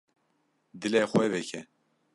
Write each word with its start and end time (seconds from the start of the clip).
Dilê 0.79 1.03
xwe 1.11 1.25
veke. 1.33 1.61